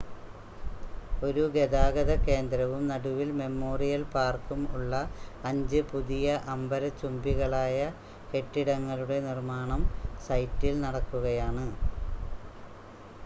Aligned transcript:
ഒരു 1.21 1.41
ഗതാഗത 1.55 2.11
കേന്ദ്രവും 2.23 2.83
നടുവിൽ 2.87 3.29
മെമ്മോറിയൽ 3.39 4.03
പാർക്കും 4.13 4.61
ഉള്ള 4.71 4.93
അഞ്ച് 5.43 5.81
പുതിയ 5.91 6.25
അംബരചുംബികളായ 6.53 7.77
കെട്ടിടങ്ങളുടെ 8.31 9.19
നിർമ്മാണം 9.27 9.83
സൈറ്റിൽ 10.27 10.75
നടക്കുകയാണ് 10.83 11.67